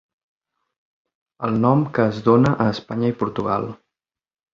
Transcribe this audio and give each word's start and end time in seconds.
El 1.47 1.59
nom 1.65 1.83
que 1.97 2.05
es 2.13 2.21
dona 2.29 2.55
a 2.65 2.67
Espanya 2.77 3.13
i 3.13 3.15
Portugal. 3.21 3.69